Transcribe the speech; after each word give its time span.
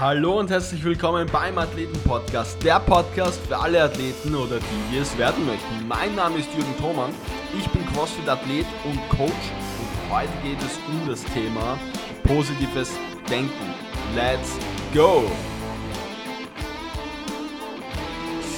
Hallo 0.00 0.40
und 0.40 0.50
herzlich 0.50 0.82
willkommen 0.82 1.28
beim 1.30 1.56
Athleten 1.56 1.96
Podcast, 2.00 2.60
der 2.64 2.80
Podcast 2.80 3.40
für 3.46 3.56
alle 3.56 3.80
Athleten 3.80 4.34
oder 4.34 4.58
die, 4.58 4.90
die 4.90 4.98
es 4.98 5.16
werden 5.16 5.46
möchten. 5.46 5.86
Mein 5.86 6.16
Name 6.16 6.38
ist 6.38 6.52
Jürgen 6.52 6.76
Thomann, 6.80 7.12
ich 7.56 7.68
bin 7.68 7.86
CrossFit 7.92 8.28
Athlet 8.28 8.66
und 8.84 8.98
Coach 9.08 9.30
und 9.30 10.12
heute 10.12 10.32
geht 10.42 10.58
es 10.58 10.80
um 10.88 11.08
das 11.08 11.22
Thema 11.32 11.78
positives 12.24 12.90
Denken. 13.30 13.72
Let's 14.16 14.58
go! 14.92 15.30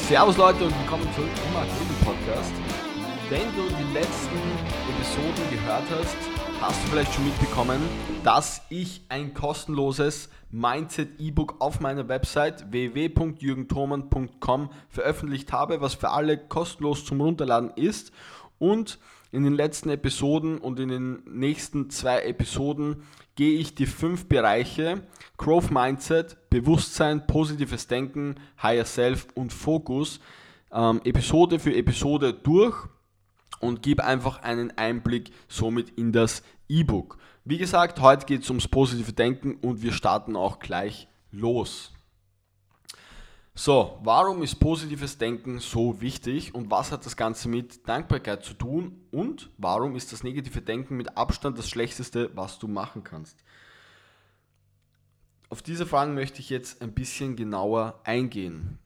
Servus 0.08 0.38
Leute 0.38 0.64
und 0.64 0.74
willkommen 0.80 1.06
zurück 1.14 1.28
zum 1.36 1.54
Athleten 1.54 1.96
Podcast. 2.02 2.52
Wenn 3.28 3.54
du 3.54 3.68
die 3.76 3.92
letzten 3.92 4.40
Episoden 4.88 5.50
gehört 5.50 5.84
hast, 6.00 6.16
hast 6.66 6.82
du 6.82 6.88
vielleicht 6.88 7.14
schon 7.14 7.24
mitbekommen, 7.24 7.80
dass 8.24 8.60
ich 8.70 9.02
ein 9.08 9.34
kostenloses 9.34 10.28
Mindset-E-Book 10.50 11.60
auf 11.60 11.78
meiner 11.78 12.08
Website 12.08 12.72
www.jürgenthoman.com 12.72 14.70
veröffentlicht 14.88 15.52
habe, 15.52 15.80
was 15.80 15.94
für 15.94 16.10
alle 16.10 16.36
kostenlos 16.36 17.04
zum 17.04 17.20
Runterladen 17.20 17.70
ist. 17.76 18.10
Und 18.58 18.98
in 19.30 19.44
den 19.44 19.52
letzten 19.52 19.90
Episoden 19.90 20.58
und 20.58 20.80
in 20.80 20.88
den 20.88 21.22
nächsten 21.30 21.88
zwei 21.88 22.22
Episoden 22.22 23.04
gehe 23.36 23.60
ich 23.60 23.76
die 23.76 23.86
fünf 23.86 24.26
Bereiche 24.26 25.02
Growth 25.36 25.70
Mindset, 25.70 26.36
Bewusstsein, 26.50 27.28
positives 27.28 27.86
Denken, 27.86 28.34
Higher 28.60 28.86
Self 28.86 29.28
und 29.36 29.52
Fokus 29.52 30.18
ähm, 30.72 31.00
Episode 31.04 31.60
für 31.60 31.76
Episode 31.76 32.34
durch 32.34 32.88
und 33.60 33.82
gebe 33.82 34.04
einfach 34.04 34.42
einen 34.42 34.76
Einblick 34.76 35.30
somit 35.48 35.90
in 35.90 36.12
das 36.12 36.42
E-Book. 36.68 37.18
Wie 37.44 37.58
gesagt, 37.58 38.00
heute 38.00 38.26
geht 38.26 38.42
es 38.42 38.50
ums 38.50 38.68
positive 38.68 39.12
Denken 39.12 39.54
und 39.56 39.82
wir 39.82 39.92
starten 39.92 40.36
auch 40.36 40.58
gleich 40.58 41.08
los. 41.30 41.92
So, 43.58 43.98
warum 44.02 44.42
ist 44.42 44.56
positives 44.56 45.16
Denken 45.16 45.60
so 45.60 46.02
wichtig 46.02 46.54
und 46.54 46.70
was 46.70 46.92
hat 46.92 47.06
das 47.06 47.16
Ganze 47.16 47.48
mit 47.48 47.88
Dankbarkeit 47.88 48.44
zu 48.44 48.52
tun 48.52 49.00
und 49.10 49.48
warum 49.56 49.96
ist 49.96 50.12
das 50.12 50.22
negative 50.22 50.60
Denken 50.60 50.96
mit 50.98 51.16
Abstand 51.16 51.56
das 51.56 51.70
Schlechteste, 51.70 52.30
was 52.34 52.58
du 52.58 52.68
machen 52.68 53.02
kannst? 53.02 53.42
Auf 55.48 55.62
diese 55.62 55.86
Fragen 55.86 56.14
möchte 56.14 56.40
ich 56.40 56.50
jetzt 56.50 56.82
ein 56.82 56.92
bisschen 56.92 57.34
genauer 57.34 58.00
eingehen. 58.04 58.78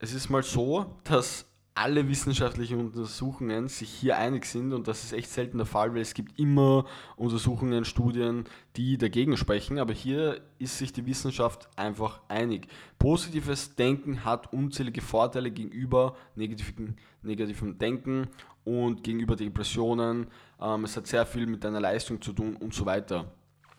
Es 0.00 0.12
ist 0.12 0.28
mal 0.28 0.42
so, 0.42 0.98
dass 1.04 1.44
alle 1.76 2.08
wissenschaftlichen 2.08 2.80
Untersuchungen 2.80 3.68
sich 3.68 3.90
hier 3.90 4.16
einig 4.16 4.46
sind 4.46 4.72
und 4.72 4.88
das 4.88 5.04
ist 5.04 5.12
echt 5.12 5.30
selten 5.30 5.58
der 5.58 5.66
Fall, 5.66 5.92
weil 5.92 6.00
es 6.00 6.14
gibt 6.14 6.38
immer 6.38 6.86
Untersuchungen, 7.16 7.84
Studien, 7.84 8.44
die 8.76 8.96
dagegen 8.96 9.36
sprechen, 9.36 9.78
aber 9.78 9.92
hier 9.92 10.40
ist 10.58 10.78
sich 10.78 10.94
die 10.94 11.04
Wissenschaft 11.04 11.68
einfach 11.76 12.22
einig. 12.28 12.68
Positives 12.98 13.74
Denken 13.74 14.24
hat 14.24 14.54
unzählige 14.54 15.02
Vorteile 15.02 15.50
gegenüber 15.50 16.16
negativen, 16.34 16.96
negativem 17.20 17.76
Denken 17.76 18.28
und 18.64 19.04
gegenüber 19.04 19.36
Depressionen. 19.36 20.28
Ähm, 20.58 20.84
es 20.84 20.96
hat 20.96 21.06
sehr 21.06 21.26
viel 21.26 21.46
mit 21.46 21.62
deiner 21.62 21.80
Leistung 21.80 22.22
zu 22.22 22.32
tun 22.32 22.56
und 22.56 22.72
so 22.72 22.86
weiter. 22.86 23.30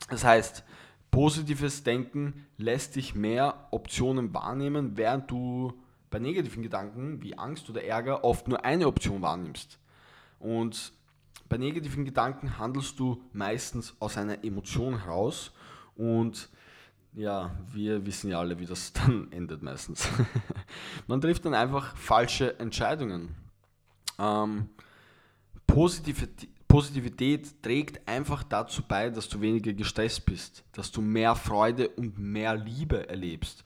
Das 0.07 0.23
heißt, 0.23 0.63
positives 1.09 1.83
Denken 1.83 2.45
lässt 2.57 2.95
dich 2.95 3.15
mehr 3.15 3.67
Optionen 3.71 4.35
wahrnehmen, 4.35 4.97
während 4.97 5.31
du 5.31 5.73
bei 6.09 6.19
negativen 6.19 6.63
Gedanken 6.63 7.21
wie 7.21 7.37
Angst 7.37 7.69
oder 7.69 7.83
Ärger 7.83 8.23
oft 8.23 8.47
nur 8.47 8.63
eine 8.63 8.87
Option 8.87 9.21
wahrnimmst. 9.21 9.79
Und 10.39 10.93
bei 11.49 11.57
negativen 11.57 12.05
Gedanken 12.05 12.57
handelst 12.57 12.99
du 12.99 13.23
meistens 13.33 13.95
aus 13.99 14.17
einer 14.17 14.43
Emotion 14.43 15.03
heraus 15.03 15.51
und 15.95 16.49
ja, 17.13 17.51
wir 17.73 18.05
wissen 18.05 18.29
ja 18.29 18.39
alle, 18.39 18.59
wie 18.59 18.65
das 18.65 18.93
dann 18.93 19.31
endet 19.31 19.63
meistens. 19.63 20.07
Man 21.07 21.19
trifft 21.19 21.45
dann 21.45 21.53
einfach 21.53 21.95
falsche 21.95 22.59
Entscheidungen. 22.59 23.35
Ähm, 24.19 24.69
Positivität, 26.67 27.61
trägt 27.63 28.07
einfach 28.07 28.43
dazu 28.43 28.83
bei, 28.87 29.09
dass 29.09 29.29
du 29.29 29.41
weniger 29.41 29.73
gestresst 29.73 30.25
bist, 30.25 30.63
dass 30.73 30.91
du 30.91 31.01
mehr 31.01 31.35
Freude 31.35 31.89
und 31.89 32.17
mehr 32.17 32.55
Liebe 32.55 33.09
erlebst. 33.09 33.63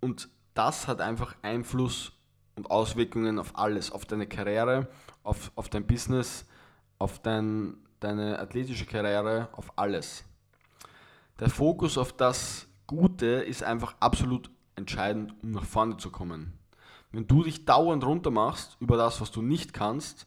Und 0.00 0.28
das 0.54 0.88
hat 0.88 1.00
einfach 1.00 1.36
Einfluss 1.42 2.12
und 2.56 2.70
Auswirkungen 2.70 3.38
auf 3.38 3.58
alles, 3.58 3.90
auf 3.90 4.06
deine 4.06 4.26
Karriere, 4.26 4.88
auf, 5.22 5.52
auf 5.56 5.68
dein 5.68 5.86
Business, 5.86 6.46
auf 6.98 7.20
dein, 7.20 7.76
deine 8.00 8.38
athletische 8.38 8.86
Karriere, 8.86 9.48
auf 9.52 9.76
alles. 9.76 10.24
Der 11.40 11.50
Fokus 11.50 11.98
auf 11.98 12.12
das 12.12 12.68
Gute 12.86 13.26
ist 13.26 13.64
einfach 13.64 13.96
absolut 13.98 14.50
entscheidend, 14.76 15.34
um 15.42 15.50
nach 15.50 15.64
vorne 15.64 15.96
zu 15.96 16.10
kommen. 16.10 16.52
Wenn 17.10 17.26
du 17.26 17.42
dich 17.42 17.64
dauernd 17.64 18.04
runter 18.04 18.30
machst 18.30 18.76
über 18.80 18.96
das, 18.96 19.20
was 19.20 19.30
du 19.30 19.42
nicht 19.42 19.72
kannst, 19.72 20.26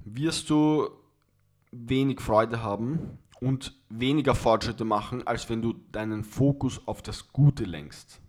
wirst 0.00 0.50
du 0.50 0.88
wenig 1.70 2.20
Freude 2.20 2.62
haben 2.62 3.18
und 3.40 3.74
weniger 3.88 4.34
Fortschritte 4.34 4.84
machen, 4.84 5.26
als 5.26 5.48
wenn 5.48 5.62
du 5.62 5.74
deinen 5.92 6.24
Fokus 6.24 6.80
auf 6.86 7.02
das 7.02 7.32
Gute 7.32 7.64
lenkst. 7.64 8.20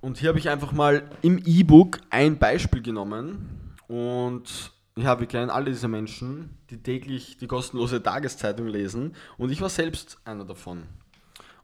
Und 0.00 0.16
hier 0.16 0.30
habe 0.30 0.38
ich 0.38 0.48
einfach 0.48 0.72
mal 0.72 1.02
im 1.20 1.38
E-Book 1.44 2.00
ein 2.08 2.38
Beispiel 2.38 2.80
genommen. 2.80 3.76
Und 3.86 4.72
ja, 4.96 5.20
wir 5.20 5.26
kennen 5.26 5.50
alle 5.50 5.66
diese 5.66 5.88
Menschen, 5.88 6.56
die 6.70 6.82
täglich 6.82 7.36
die 7.36 7.46
kostenlose 7.46 8.02
Tageszeitung 8.02 8.66
lesen. 8.66 9.14
Und 9.36 9.50
ich 9.50 9.60
war 9.60 9.68
selbst 9.68 10.18
einer 10.24 10.44
davon. 10.44 10.84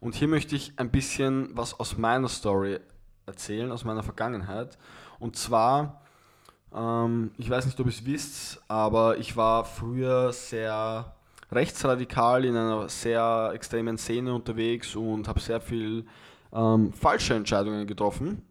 Und 0.00 0.14
hier 0.14 0.28
möchte 0.28 0.54
ich 0.54 0.74
ein 0.76 0.90
bisschen 0.90 1.48
was 1.54 1.78
aus 1.80 1.96
meiner 1.96 2.28
Story 2.28 2.78
erzählen, 3.24 3.72
aus 3.72 3.84
meiner 3.84 4.02
Vergangenheit. 4.02 4.76
Und 5.18 5.36
zwar, 5.36 6.02
ähm, 6.74 7.30
ich 7.38 7.48
weiß 7.48 7.64
nicht, 7.64 7.80
ob 7.80 7.86
ihr 7.86 7.90
es 7.90 8.04
wisst, 8.04 8.62
aber 8.68 9.16
ich 9.16 9.36
war 9.36 9.64
früher 9.64 10.32
sehr 10.32 11.16
rechtsradikal 11.50 12.44
in 12.44 12.54
einer 12.54 12.88
sehr 12.90 13.52
extremen 13.54 13.96
Szene 13.96 14.34
unterwegs 14.34 14.94
und 14.94 15.26
habe 15.26 15.40
sehr 15.40 15.60
viel 15.60 16.04
ähm, 16.52 16.92
falsche 16.92 17.34
Entscheidungen 17.34 17.86
getroffen. 17.86 18.42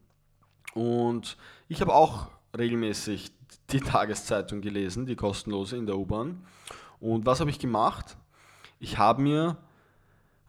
Und 0.73 1.38
ich 1.67 1.81
habe 1.81 1.94
auch 1.94 2.28
regelmäßig 2.57 3.31
die 3.72 3.79
Tageszeitung 3.81 4.61
gelesen, 4.61 5.06
die 5.06 5.16
kostenlose 5.16 5.78
in 5.78 5.85
der 5.85 5.97
U-Bahn. 5.97 6.44
Und 7.00 7.25
was 7.25 7.39
habe 7.39 7.50
ich 7.50 7.59
gemacht? 7.59 8.17
Ich 8.79 8.97
habe 8.97 9.22
mir 9.22 9.57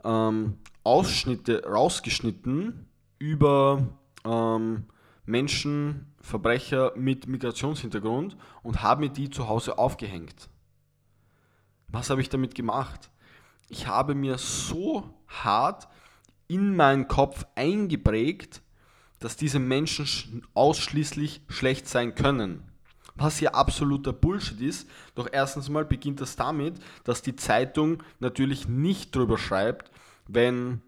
ähm, 0.05 0.59
Ausschnitte 0.85 1.65
rausgeschnitten 1.65 2.87
über 3.19 3.83
ähm, 4.25 4.85
Menschen, 5.25 6.12
Verbrecher 6.21 6.93
mit 6.97 7.27
Migrationshintergrund 7.27 8.37
und 8.62 8.83
habe 8.83 9.03
mir 9.03 9.11
die 9.11 9.31
zu 9.31 9.49
Hause 9.49 9.79
aufgehängt. 9.79 10.49
Was 11.89 12.11
habe 12.11 12.21
ich 12.21 12.29
damit 12.29 12.55
gemacht? 12.55 13.11
Ich 13.69 13.87
habe 13.87 14.15
mir 14.15 14.39
so 14.39 15.11
hart 15.27 15.89
in 16.49 16.77
meinen 16.77 17.09
Kopf 17.09 17.47
eingeprägt, 17.55 18.62
dass 19.19 19.37
diese 19.37 19.59
Menschen 19.59 20.43
ausschließlich 20.55 21.43
schlecht 21.49 21.89
sein 21.89 22.15
können. 22.15 22.62
Was 23.15 23.41
ja 23.41 23.53
absoluter 23.53 24.12
Bullshit 24.12 24.61
ist. 24.61 24.89
Doch 25.15 25.29
erstens 25.33 25.71
mal 25.71 25.87
beginnt 25.87 26.21
das 26.21 26.37
damit, 26.37 26.75
dass 27.05 27.23
die 27.23 27.35
Zeitung 27.35 28.03
natürlich 28.21 28.69
nicht 28.69 29.17
drüber 29.17 29.39
schreibt, 29.39 29.91
wenn 30.29 30.83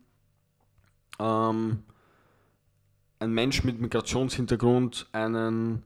ähm, 1.19 1.85
ein 3.19 3.33
Mensch 3.33 3.65
mit 3.65 3.81
Migrationshintergrund 3.81 5.07
einen 5.13 5.85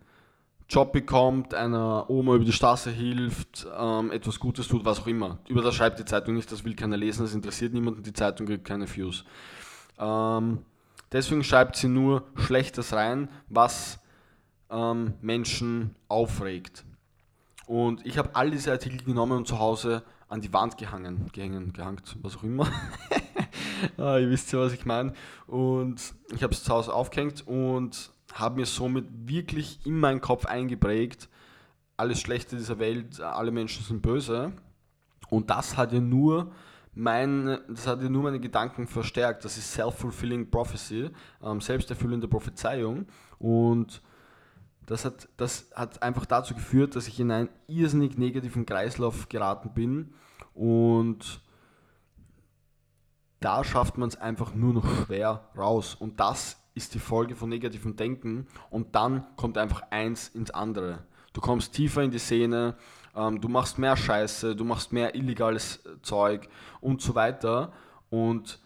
Job 0.68 0.92
bekommt, 0.92 1.54
einer 1.54 2.08
Oma 2.08 2.34
über 2.34 2.44
die 2.44 2.52
Straße 2.52 2.90
hilft, 2.90 3.66
ähm, 3.78 4.10
etwas 4.10 4.40
Gutes 4.40 4.68
tut, 4.68 4.84
was 4.84 5.00
auch 5.00 5.06
immer. 5.06 5.38
Über 5.48 5.62
das 5.62 5.74
schreibt 5.74 5.98
die 5.98 6.04
Zeitung 6.04 6.34
nicht, 6.34 6.50
das 6.50 6.64
will 6.64 6.74
keiner 6.74 6.96
lesen, 6.96 7.22
das 7.22 7.34
interessiert 7.34 7.74
niemanden, 7.74 8.02
die 8.02 8.12
Zeitung 8.12 8.46
kriegt 8.46 8.64
keine 8.64 8.88
Views. 8.88 9.24
Ähm, 9.98 10.64
deswegen 11.10 11.44
schreibt 11.44 11.76
sie 11.76 11.88
nur 11.88 12.24
Schlechtes 12.36 12.92
rein, 12.92 13.28
was 13.48 13.98
ähm, 14.70 15.14
Menschen 15.20 15.94
aufregt. 16.08 16.84
Und 17.66 18.04
ich 18.04 18.18
habe 18.18 18.34
all 18.34 18.50
diese 18.50 18.72
Artikel 18.72 19.04
genommen 19.04 19.38
und 19.38 19.46
zu 19.46 19.58
Hause 19.58 20.02
an 20.28 20.40
die 20.40 20.52
Wand 20.52 20.78
gehangen, 20.78 21.30
gehängen, 21.32 21.72
gehangt, 21.72 22.16
was 22.22 22.36
auch 22.36 22.42
immer. 22.42 22.66
ah, 23.98 24.16
ihr 24.16 24.30
wisst 24.30 24.52
ja, 24.52 24.60
was 24.60 24.72
ich 24.72 24.86
meine. 24.86 25.12
Und 25.46 26.14
ich 26.34 26.42
habe 26.42 26.54
es 26.54 26.64
zu 26.64 26.72
Hause 26.72 26.92
aufgehängt 26.92 27.46
und 27.46 28.10
habe 28.32 28.60
mir 28.60 28.66
somit 28.66 29.04
wirklich 29.26 29.84
in 29.84 30.00
meinen 30.00 30.20
Kopf 30.20 30.46
eingeprägt, 30.46 31.28
alles 31.96 32.20
Schlechte 32.20 32.56
dieser 32.56 32.78
Welt, 32.78 33.20
alle 33.20 33.50
Menschen 33.50 33.84
sind 33.84 34.02
böse. 34.02 34.52
Und 35.28 35.50
das 35.50 35.76
hat 35.76 35.92
ja 35.92 36.00
nur 36.00 36.50
mein, 36.94 37.58
das 37.68 37.86
hat 37.86 38.02
ja 38.02 38.08
nur 38.08 38.22
meine 38.22 38.40
Gedanken 38.40 38.86
verstärkt. 38.86 39.44
Das 39.44 39.56
ist 39.56 39.72
Self-Fulfilling 39.72 40.50
Prophecy, 40.50 41.10
ähm, 41.42 41.60
selbsterfüllende 41.60 42.28
Prophezeiung. 42.28 43.06
Und 43.38 44.02
das 44.86 45.04
hat, 45.04 45.28
das 45.36 45.70
hat 45.74 46.02
einfach 46.02 46.26
dazu 46.26 46.54
geführt, 46.54 46.96
dass 46.96 47.08
ich 47.08 47.18
in 47.18 47.30
einen 47.30 47.48
irrsinnig 47.66 48.18
negativen 48.18 48.66
Kreislauf 48.66 49.28
geraten 49.28 49.72
bin 49.72 50.14
und 50.54 51.40
da 53.40 53.64
schafft 53.64 53.98
man 53.98 54.08
es 54.08 54.16
einfach 54.16 54.54
nur 54.54 54.72
noch 54.72 55.04
schwer 55.04 55.48
raus. 55.56 55.94
Und 55.94 56.20
das 56.20 56.62
ist 56.74 56.94
die 56.94 57.00
Folge 57.00 57.34
von 57.34 57.48
negativem 57.48 57.96
Denken. 57.96 58.46
Und 58.70 58.94
dann 58.94 59.26
kommt 59.36 59.58
einfach 59.58 59.82
eins 59.90 60.28
ins 60.28 60.50
andere. 60.50 61.04
Du 61.32 61.40
kommst 61.40 61.72
tiefer 61.72 62.02
in 62.02 62.10
die 62.10 62.18
Szene, 62.18 62.76
ähm, 63.14 63.40
du 63.40 63.48
machst 63.48 63.78
mehr 63.78 63.96
Scheiße, 63.96 64.56
du 64.56 64.64
machst 64.64 64.92
mehr 64.92 65.14
illegales 65.14 65.80
Zeug 66.02 66.48
und 66.80 67.00
so 67.00 67.14
weiter. 67.14 67.72
Und 68.10 68.60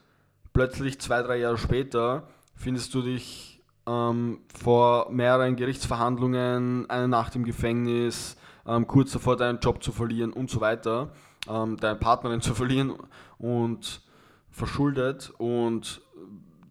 plötzlich 0.52 1.00
zwei, 1.00 1.22
drei 1.22 1.38
Jahre 1.38 1.58
später 1.58 2.28
findest 2.54 2.94
du 2.94 3.02
dich 3.02 3.62
ähm, 3.86 4.40
vor 4.58 5.10
mehreren 5.10 5.56
Gerichtsverhandlungen, 5.56 6.88
eine 6.90 7.08
Nacht 7.08 7.36
im 7.36 7.44
Gefängnis, 7.44 8.36
ähm, 8.66 8.86
kurz 8.86 9.12
davor 9.12 9.36
deinen 9.36 9.60
Job 9.60 9.82
zu 9.82 9.92
verlieren 9.92 10.32
und 10.32 10.50
so 10.50 10.60
weiter, 10.60 11.12
ähm, 11.48 11.76
deine 11.76 11.96
Partnerin 11.96 12.40
zu 12.42 12.54
verlieren 12.54 12.94
und 13.38 14.02
verschuldet 14.50 15.32
und 15.38 16.00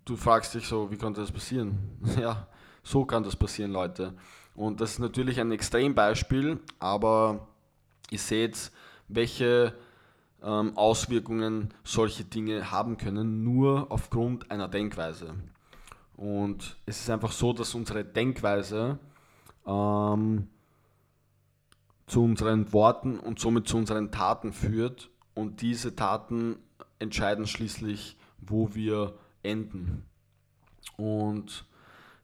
du 0.06 0.16
fragst 0.16 0.56
dich 0.56 0.68
so, 0.68 0.92
wie 0.92 0.98
konnte 0.98 1.22
das 1.22 1.32
passieren? 1.32 1.78
Ja, 2.20 2.48
so 2.84 3.06
kann 3.06 3.24
das 3.24 3.36
passieren, 3.36 3.72
Leute. 3.72 4.14
Und 4.56 4.80
das 4.80 4.92
ist 4.92 5.00
natürlich 5.00 5.40
ein 5.40 5.52
Extrembeispiel, 5.52 6.60
aber 6.80 7.48
ihr 8.12 8.20
seht, 8.20 8.72
welche 9.08 9.74
ähm, 10.44 10.78
Auswirkungen 10.78 11.74
solche 11.84 12.24
Dinge 12.24 12.72
haben 12.72 12.98
können, 12.98 13.44
nur 13.44 13.92
aufgrund 13.92 14.52
einer 14.52 14.68
Denkweise. 14.68 15.36
Und 16.16 16.78
es 16.86 17.02
ist 17.02 17.10
einfach 17.10 17.32
so, 17.32 17.52
dass 17.52 17.76
unsere 17.76 18.06
Denkweise 18.06 19.00
ähm, 19.66 20.48
zu 22.08 22.24
unseren 22.24 22.72
Worten 22.72 23.20
und 23.20 23.40
somit 23.40 23.68
zu 23.68 23.78
unseren 23.78 24.12
Taten 24.12 24.54
führt 24.54 25.10
und 25.34 25.62
diese 25.62 25.96
Taten 25.96 26.58
entscheiden 27.00 27.48
schließlich, 27.48 28.18
wo 28.38 28.74
wir 28.76 29.18
enden. 29.44 30.06
Und 30.98 31.66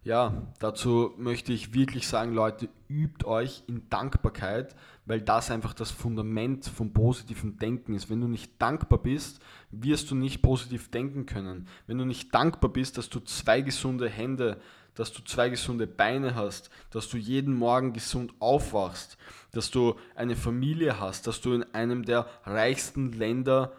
ja, 0.04 0.48
dazu 0.60 1.14
möchte 1.18 1.54
ich 1.54 1.76
wirklich 1.76 2.08
sagen, 2.08 2.34
Leute, 2.34 2.70
übt 2.90 3.26
euch 3.26 3.64
in 3.68 3.88
Dankbarkeit, 3.90 4.76
weil 5.06 5.22
das 5.22 5.52
einfach 5.52 5.74
das 5.74 5.92
Fundament 5.92 6.66
vom 6.66 6.92
positiven 6.92 7.58
Denken 7.58 7.94
ist. 7.94 8.10
Wenn 8.10 8.22
du 8.22 8.28
nicht 8.28 8.60
dankbar 8.60 9.00
bist, 9.00 9.42
wirst 9.70 10.10
du 10.10 10.16
nicht 10.16 10.42
positiv 10.42 10.90
denken 10.90 11.28
können. 11.28 11.68
Wenn 11.86 12.00
du 12.00 12.06
nicht 12.06 12.34
dankbar 12.34 12.72
bist, 12.72 12.98
dass 12.98 13.10
du 13.10 13.20
zwei 13.20 13.62
gesunde 13.62 14.10
Hände, 14.10 14.60
dass 14.96 15.14
du 15.14 15.24
zwei 15.24 15.50
gesunde 15.50 15.86
Beine 15.86 16.36
hast, 16.36 16.72
dass 16.90 17.08
du 17.08 17.18
jeden 17.18 17.54
Morgen 17.54 17.94
gesund 17.94 18.34
aufwachst, 18.40 19.18
dass 19.52 19.70
du 19.70 19.96
eine 20.16 20.36
Familie 20.36 21.00
hast, 21.00 21.28
dass 21.28 21.42
du 21.42 21.54
in 21.54 21.64
einem 21.74 22.04
der 22.04 22.28
reichsten 22.44 23.12
Länder 23.12 23.74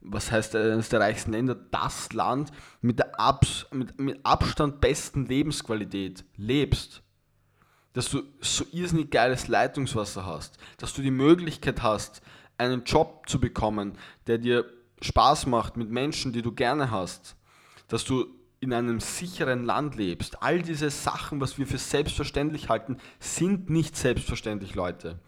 was 0.00 0.30
heißt 0.30 0.56
eines 0.56 0.88
der 0.88 1.00
reichsten 1.00 1.32
Länder, 1.32 1.54
das 1.54 2.12
Land 2.12 2.50
mit 2.80 2.98
der 2.98 3.18
Abs 3.20 3.66
mit, 3.72 3.98
mit 4.00 4.24
Abstand 4.24 4.80
besten 4.80 5.26
Lebensqualität 5.26 6.24
lebst, 6.36 7.02
dass 7.92 8.10
du 8.10 8.22
so 8.40 8.64
irrsinnig 8.72 9.10
geiles 9.10 9.48
Leitungswasser 9.48 10.24
hast, 10.24 10.58
dass 10.78 10.92
du 10.92 11.02
die 11.02 11.10
Möglichkeit 11.10 11.82
hast, 11.82 12.22
einen 12.56 12.84
Job 12.84 13.28
zu 13.28 13.40
bekommen, 13.40 13.98
der 14.26 14.38
dir 14.38 14.64
Spaß 15.00 15.46
macht 15.46 15.76
mit 15.76 15.90
Menschen, 15.90 16.32
die 16.32 16.42
du 16.42 16.52
gerne 16.52 16.90
hast, 16.90 17.36
dass 17.86 18.04
du 18.04 18.26
in 18.60 18.72
einem 18.72 18.98
sicheren 18.98 19.64
Land 19.64 19.94
lebst. 19.94 20.42
All 20.42 20.62
diese 20.62 20.90
Sachen, 20.90 21.40
was 21.40 21.58
wir 21.58 21.66
für 21.66 21.78
selbstverständlich 21.78 22.68
halten, 22.68 22.98
sind 23.20 23.70
nicht 23.70 23.96
selbstverständlich, 23.96 24.74
Leute. 24.74 25.20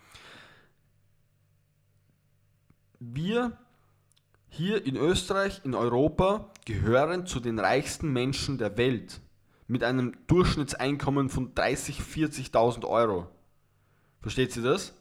Wir 2.99 3.57
hier 4.51 4.85
in 4.85 4.97
Österreich, 4.97 5.63
in 5.65 5.75
Europa, 5.75 6.51
gehören 6.67 7.27
zu 7.27 7.41
den 7.41 7.59
reichsten 7.59 8.13
Menschen 8.13 8.59
der 8.59 8.77
Welt 8.77 9.21
mit 9.67 9.85
einem 9.85 10.17
Durchschnittseinkommen 10.27 11.31
von 11.31 11.55
30.000, 11.55 12.51
40.000 12.53 12.87
Euro. 12.87 13.29
Versteht 14.21 14.57
ihr 14.57 14.63
das? 14.63 14.93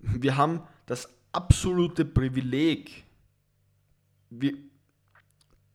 Wir 0.00 0.36
haben 0.36 0.62
das 0.86 1.08
absolute 1.32 2.04
Privileg, 2.04 3.04
wir, 4.30 4.54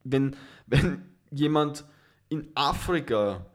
wenn, 0.02 0.36
wenn 0.66 1.04
jemand 1.30 1.84
in 2.28 2.50
Afrika 2.54 3.46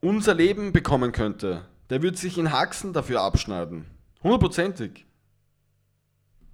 unser 0.00 0.34
Leben 0.34 0.72
bekommen 0.72 1.12
könnte, 1.12 1.64
der 1.90 2.02
würde 2.02 2.16
sich 2.16 2.38
in 2.38 2.52
Haxen 2.52 2.92
dafür 2.92 3.22
abschneiden. 3.22 3.86
Hundertprozentig. 4.22 5.06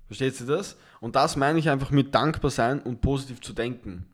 Versteht 0.06 0.40
ihr 0.40 0.46
das? 0.46 0.76
Und 1.04 1.16
das 1.16 1.36
meine 1.36 1.58
ich 1.58 1.68
einfach 1.68 1.90
mit 1.90 2.14
dankbar 2.14 2.50
sein 2.50 2.80
und 2.80 3.02
positiv 3.02 3.42
zu 3.42 3.52
denken. 3.52 4.06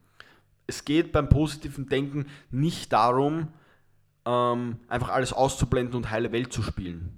Es 0.66 0.84
geht 0.84 1.12
beim 1.12 1.28
positiven 1.28 1.88
Denken 1.88 2.26
nicht 2.50 2.92
darum, 2.92 3.46
ähm, 4.26 4.76
einfach 4.88 5.10
alles 5.10 5.32
auszublenden 5.32 5.94
und 5.94 6.10
heile 6.10 6.32
Welt 6.32 6.52
zu 6.52 6.62
spielen. 6.62 7.16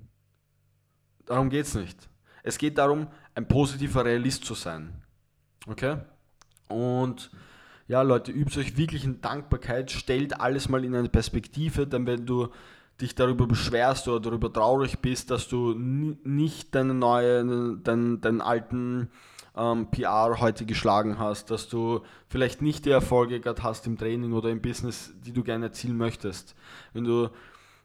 Darum 1.24 1.48
geht 1.48 1.64
es 1.64 1.74
nicht. 1.74 1.96
Es 2.42 2.58
geht 2.58 2.76
darum, 2.76 3.06
ein 3.34 3.48
positiver 3.48 4.04
Realist 4.04 4.44
zu 4.44 4.52
sein. 4.52 4.92
Okay? 5.66 5.96
Und 6.69 7.30
ja, 7.88 8.02
Leute, 8.02 8.30
übt 8.30 8.60
euch 8.60 8.76
wirklich 8.76 9.04
in 9.04 9.22
Dankbarkeit, 9.22 9.90
stellt 9.90 10.38
alles 10.38 10.69
mal 10.69 10.84
in 10.84 10.94
eine 10.94 11.08
Perspektive, 11.08 11.86
denn 11.86 12.06
wenn 12.06 12.26
du 12.26 12.48
dich 13.00 13.14
darüber 13.14 13.46
beschwerst 13.46 14.06
oder 14.06 14.20
darüber 14.20 14.52
traurig 14.52 14.98
bist, 14.98 15.30
dass 15.30 15.48
du 15.48 15.72
nicht 15.72 16.74
deine 16.74 16.92
neue, 16.92 17.78
deinen, 17.78 18.20
deinen 18.20 18.42
alten 18.42 19.08
ähm, 19.56 19.90
PR 19.90 20.40
heute 20.40 20.64
geschlagen 20.64 21.19
hast, 21.19 21.50
dass 21.50 21.69
du 21.69 22.00
vielleicht 22.28 22.62
nicht 22.62 22.84
die 22.84 22.90
Erfolge 22.90 23.40
gerade 23.40 23.62
hast 23.62 23.87
im 23.87 23.99
Training 23.99 24.32
oder 24.32 24.50
im 24.50 24.62
Business, 24.62 25.12
die 25.25 25.32
du 25.32 25.43
gerne 25.43 25.66
erzielen 25.66 25.96
möchtest. 25.96 26.54
Wenn 26.93 27.04
du 27.04 27.28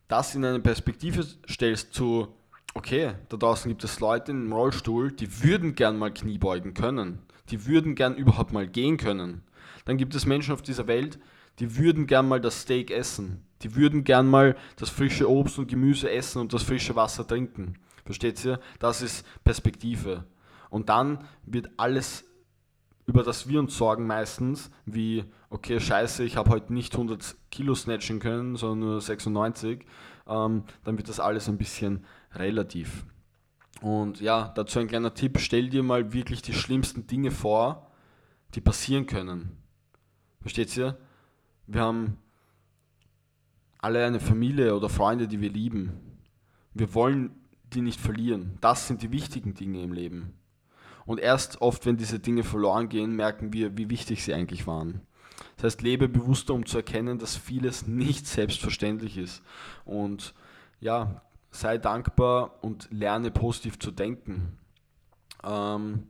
das 0.07 0.35
in 0.35 0.45
eine 0.45 0.59
Perspektive 0.59 1.25
stellst 1.49 1.93
zu, 1.93 2.29
okay, 2.73 3.13
da 3.29 3.37
draußen 3.37 3.69
gibt 3.69 3.83
es 3.83 3.99
Leute 3.99 4.31
im 4.31 4.53
Rollstuhl, 4.53 5.11
die 5.11 5.43
würden 5.43 5.75
gern 5.75 5.97
mal 5.97 6.13
Knie 6.13 6.37
beugen 6.37 6.73
können, 6.73 7.19
die 7.49 7.65
würden 7.65 7.95
gern 7.95 8.15
überhaupt 8.15 8.53
mal 8.53 8.67
gehen 8.67 8.97
können. 8.97 9.43
Dann 9.85 9.97
gibt 9.97 10.15
es 10.15 10.25
Menschen 10.25 10.53
auf 10.53 10.61
dieser 10.61 10.87
Welt, 10.87 11.19
die 11.59 11.77
würden 11.77 12.07
gern 12.07 12.27
mal 12.27 12.39
das 12.39 12.61
Steak 12.61 12.91
essen. 12.91 13.43
Die 13.63 13.75
würden 13.75 14.03
gern 14.03 14.29
mal 14.29 14.55
das 14.75 14.89
frische 14.89 15.29
Obst 15.29 15.57
und 15.57 15.67
Gemüse 15.67 16.11
essen 16.11 16.39
und 16.39 16.53
das 16.53 16.63
frische 16.63 16.95
Wasser 16.95 17.25
trinken. 17.25 17.75
Versteht 18.05 18.43
ihr? 18.45 18.59
Das 18.79 19.01
ist 19.01 19.25
Perspektive. 19.43 20.23
Und 20.69 20.89
dann 20.89 21.25
wird 21.45 21.69
alles, 21.77 22.25
über 23.05 23.23
das 23.23 23.47
wir 23.47 23.59
uns 23.59 23.77
sorgen 23.77 24.07
meistens, 24.07 24.69
wie, 24.85 25.25
okay, 25.49 25.79
scheiße, 25.79 26.23
ich 26.23 26.37
habe 26.37 26.49
heute 26.49 26.73
nicht 26.73 26.93
100 26.93 27.35
Kilo 27.51 27.73
snatchen 27.75 28.19
können, 28.19 28.55
sondern 28.55 28.89
nur 28.89 29.01
96, 29.01 29.85
ähm, 30.27 30.63
dann 30.83 30.97
wird 30.97 31.09
das 31.09 31.19
alles 31.19 31.47
ein 31.47 31.57
bisschen 31.57 32.05
relativ. 32.33 33.05
Und 33.81 34.21
ja, 34.21 34.51
dazu 34.55 34.79
ein 34.79 34.87
kleiner 34.87 35.13
Tipp, 35.13 35.39
stell 35.39 35.69
dir 35.69 35.83
mal 35.83 36.13
wirklich 36.13 36.41
die 36.41 36.53
schlimmsten 36.53 37.07
Dinge 37.07 37.31
vor, 37.31 37.91
die 38.55 38.61
passieren 38.61 39.05
können. 39.05 39.57
Versteht 40.41 40.75
ihr? 40.77 40.97
Wir 41.67 41.81
haben 41.81 42.17
alle 43.79 44.05
eine 44.05 44.19
Familie 44.19 44.75
oder 44.75 44.89
Freunde, 44.89 45.27
die 45.27 45.41
wir 45.41 45.51
lieben. 45.51 45.91
Wir 46.73 46.93
wollen 46.93 47.31
die 47.73 47.81
nicht 47.81 47.99
verlieren. 47.99 48.57
Das 48.61 48.87
sind 48.87 49.01
die 49.01 49.11
wichtigen 49.11 49.53
Dinge 49.53 49.81
im 49.81 49.93
Leben. 49.93 50.33
Und 51.07 51.19
erst 51.19 51.61
oft, 51.61 51.85
wenn 51.85 51.97
diese 51.97 52.19
Dinge 52.19 52.43
verloren 52.43 52.89
gehen, 52.89 53.15
merken 53.15 53.53
wir, 53.53 53.77
wie 53.77 53.89
wichtig 53.89 54.23
sie 54.23 54.33
eigentlich 54.33 54.67
waren. 54.67 55.01
Das 55.55 55.63
heißt, 55.63 55.81
lebe 55.81 56.09
bewusster, 56.09 56.53
um 56.53 56.65
zu 56.65 56.77
erkennen, 56.77 57.17
dass 57.17 57.35
vieles 57.35 57.87
nicht 57.87 58.27
selbstverständlich 58.27 59.17
ist. 59.17 59.41
Und 59.85 60.35
ja, 60.81 61.21
sei 61.49 61.77
dankbar 61.77 62.61
und 62.61 62.89
lerne 62.91 63.31
positiv 63.31 63.79
zu 63.79 63.89
denken. 63.89 64.57
Ähm, 65.43 66.07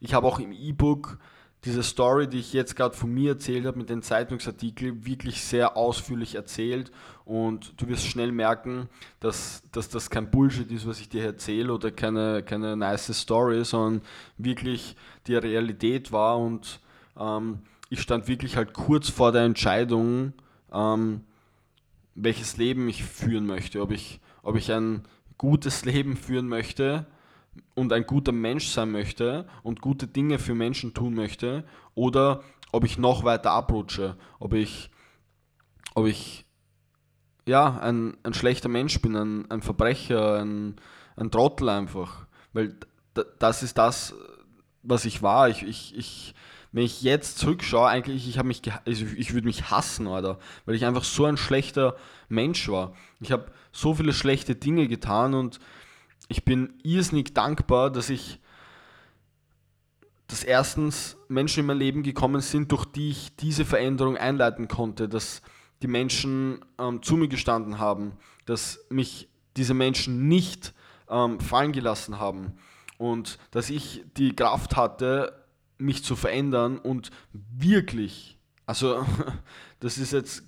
ich 0.00 0.12
habe 0.12 0.26
auch 0.26 0.40
im 0.40 0.52
E-Book 0.52 1.18
diese 1.64 1.82
Story, 1.84 2.26
die 2.26 2.40
ich 2.40 2.52
jetzt 2.52 2.74
gerade 2.74 2.96
von 2.96 3.12
mir 3.12 3.32
erzählt 3.32 3.66
habe 3.66 3.78
mit 3.78 3.88
den 3.88 4.02
Zeitungsartikeln, 4.02 5.06
wirklich 5.06 5.42
sehr 5.42 5.76
ausführlich 5.76 6.34
erzählt. 6.34 6.90
Und 7.24 7.80
du 7.80 7.86
wirst 7.88 8.06
schnell 8.06 8.32
merken, 8.32 8.88
dass, 9.20 9.62
dass 9.70 9.88
das 9.88 10.10
kein 10.10 10.30
Bullshit 10.30 10.70
ist, 10.72 10.88
was 10.88 11.00
ich 11.00 11.08
dir 11.08 11.24
erzähle 11.24 11.72
oder 11.72 11.92
keine, 11.92 12.42
keine 12.42 12.76
nice 12.76 13.16
Story, 13.16 13.64
sondern 13.64 14.02
wirklich 14.38 14.96
die 15.28 15.36
Realität 15.36 16.10
war. 16.10 16.38
Und 16.38 16.80
ähm, 17.16 17.60
ich 17.90 18.00
stand 18.00 18.26
wirklich 18.26 18.56
halt 18.56 18.72
kurz 18.72 19.08
vor 19.08 19.30
der 19.30 19.42
Entscheidung, 19.42 20.32
ähm, 20.72 21.20
welches 22.16 22.56
Leben 22.56 22.88
ich 22.88 23.04
führen 23.04 23.46
möchte, 23.46 23.80
ob 23.82 23.92
ich, 23.92 24.20
ob 24.42 24.56
ich 24.56 24.72
ein 24.72 25.04
gutes 25.38 25.84
Leben 25.84 26.16
führen 26.16 26.48
möchte 26.48 27.06
und 27.74 27.92
ein 27.92 28.06
guter 28.06 28.32
Mensch 28.32 28.68
sein 28.68 28.90
möchte 28.90 29.46
und 29.62 29.80
gute 29.80 30.06
Dinge 30.06 30.38
für 30.38 30.54
Menschen 30.54 30.94
tun 30.94 31.14
möchte 31.14 31.64
oder 31.94 32.42
ob 32.72 32.84
ich 32.84 32.98
noch 32.98 33.24
weiter 33.24 33.50
abrutsche, 33.50 34.16
ob 34.38 34.54
ich, 34.54 34.90
ob 35.94 36.06
ich 36.06 36.46
ja, 37.46 37.78
ein, 37.80 38.16
ein 38.22 38.34
schlechter 38.34 38.68
Mensch 38.68 39.00
bin, 39.00 39.16
ein, 39.16 39.50
ein 39.50 39.62
Verbrecher, 39.62 40.40
ein, 40.40 40.76
ein 41.16 41.30
Trottel 41.30 41.68
einfach. 41.68 42.26
Weil 42.52 42.76
das 43.38 43.62
ist 43.62 43.78
das, 43.78 44.14
was 44.82 45.04
ich 45.04 45.22
war. 45.22 45.48
Ich, 45.48 45.62
ich, 45.62 45.96
ich 45.96 46.34
wenn 46.72 46.84
ich 46.84 47.02
jetzt 47.02 47.38
zurückschaue, 47.38 47.86
eigentlich, 47.86 48.26
ich 48.28 48.42
mich, 48.42 48.62
also 48.86 49.04
ich 49.16 49.34
würde 49.34 49.46
mich 49.46 49.70
hassen, 49.70 50.08
Alter, 50.08 50.38
weil 50.64 50.74
ich 50.74 50.86
einfach 50.86 51.04
so 51.04 51.26
ein 51.26 51.36
schlechter 51.36 51.96
Mensch 52.30 52.68
war. 52.68 52.94
Ich 53.20 53.30
habe 53.30 53.52
so 53.72 53.94
viele 53.94 54.14
schlechte 54.14 54.54
Dinge 54.54 54.88
getan 54.88 55.34
und 55.34 55.60
ich 56.32 56.44
bin 56.44 56.72
irrsinnig 56.82 57.34
dankbar, 57.34 57.90
dass 57.90 58.08
ich, 58.08 58.40
dass 60.28 60.42
erstens 60.42 61.18
Menschen 61.28 61.60
in 61.60 61.66
mein 61.66 61.76
Leben 61.76 62.02
gekommen 62.02 62.40
sind, 62.40 62.72
durch 62.72 62.86
die 62.86 63.10
ich 63.10 63.36
diese 63.36 63.66
Veränderung 63.66 64.16
einleiten 64.16 64.66
konnte, 64.66 65.10
dass 65.10 65.42
die 65.82 65.88
Menschen 65.88 66.64
ähm, 66.78 67.02
zu 67.02 67.16
mir 67.16 67.28
gestanden 67.28 67.78
haben, 67.78 68.12
dass 68.46 68.80
mich 68.88 69.28
diese 69.56 69.74
Menschen 69.74 70.26
nicht 70.28 70.72
ähm, 71.10 71.38
fallen 71.38 71.72
gelassen 71.72 72.18
haben 72.18 72.54
und 72.96 73.38
dass 73.50 73.68
ich 73.68 74.02
die 74.16 74.34
Kraft 74.34 74.74
hatte, 74.74 75.44
mich 75.76 76.02
zu 76.02 76.16
verändern 76.16 76.78
und 76.78 77.10
wirklich, 77.32 78.38
also 78.64 79.04
das 79.80 79.98
ist 79.98 80.14
jetzt, 80.14 80.44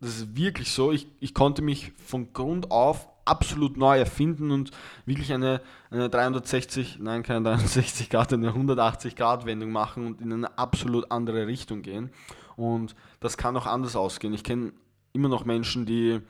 das 0.00 0.16
ist 0.16 0.36
wirklich 0.36 0.72
so, 0.72 0.90
ich, 0.90 1.06
ich 1.20 1.32
konnte 1.32 1.62
mich 1.62 1.92
von 2.04 2.32
Grund 2.32 2.72
auf 2.72 3.09
absolut 3.24 3.76
neu 3.76 3.98
erfinden 3.98 4.50
und 4.50 4.70
wirklich 5.06 5.32
eine, 5.32 5.60
eine 5.90 6.08
360, 6.08 6.98
nein, 7.00 7.22
keine 7.22 7.42
360 7.42 8.10
Grad, 8.10 8.32
eine 8.32 8.48
180 8.48 9.16
Grad 9.16 9.46
Wendung 9.46 9.72
machen 9.72 10.06
und 10.06 10.20
in 10.20 10.32
eine 10.32 10.58
absolut 10.58 11.10
andere 11.10 11.46
Richtung 11.46 11.82
gehen. 11.82 12.10
Und 12.56 12.94
das 13.20 13.36
kann 13.36 13.56
auch 13.56 13.66
anders 13.66 13.96
ausgehen. 13.96 14.34
Ich 14.34 14.44
kenne 14.44 14.72
immer 15.12 15.28
noch 15.28 15.44
Menschen, 15.44 15.86
die, 15.86 16.20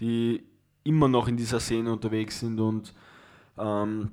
die 0.00 0.44
immer 0.84 1.08
noch 1.08 1.28
in 1.28 1.36
dieser 1.36 1.60
Szene 1.60 1.92
unterwegs 1.92 2.40
sind 2.40 2.60
und 2.60 2.94
ähm, 3.58 4.12